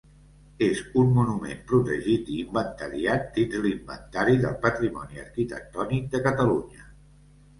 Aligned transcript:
És 0.67 0.79
un 1.01 1.09
monument 1.17 1.59
protegit 1.71 2.31
i 2.35 2.37
inventariat 2.43 3.29
dins 3.35 3.57
l'Inventari 3.65 4.35
del 4.47 4.57
Patrimoni 4.65 5.23
Arquitectònic 5.25 6.09
de 6.15 6.23
Catalunya. 6.29 6.89